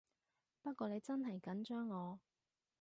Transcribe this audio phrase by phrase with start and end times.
[0.63, 2.19] 不過你真係緊張我